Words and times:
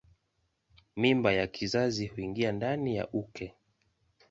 Mimba 0.95 1.33
ya 1.33 1.47
kizazi 1.47 2.07
huingia 2.07 2.51
ndani 2.51 2.95
ya 2.95 3.07
uke. 3.09 3.53